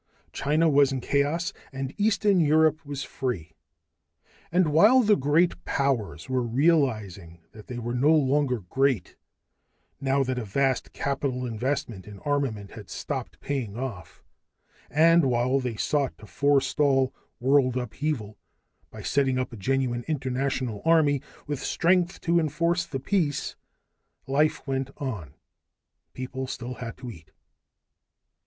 [0.33, 3.51] China was in chaos and eastern Europe was free.
[4.51, 9.15] And while the great powers were realizing that they were no longer great,
[9.99, 14.23] now that a vast capital investment in armament had stopped paying off;
[14.89, 18.39] and while they sought to forestall world upheaval
[18.89, 23.55] by setting up a genuine international army with strength to enforce the peace
[24.25, 25.35] life went on.
[26.13, 27.29] People still had to eat.